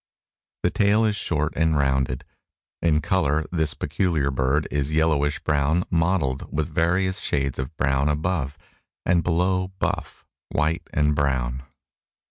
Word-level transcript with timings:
The 0.63 0.71
tail 0.71 1.05
is 1.05 1.15
short 1.15 1.53
and 1.55 1.77
rounded. 1.77 2.25
In 2.81 3.01
color 3.01 3.45
this 3.51 3.75
peculiar 3.75 4.31
bird 4.31 4.67
is 4.71 4.89
yellowish 4.89 5.37
brown 5.43 5.83
mottled 5.91 6.51
with 6.51 6.73
various 6.73 7.19
shades 7.19 7.59
of 7.59 7.77
brown 7.77 8.09
above, 8.09 8.57
and 9.05 9.23
below 9.23 9.67
buff, 9.77 10.25
white 10.49 10.87
and 10.91 11.13
brown. 11.13 11.61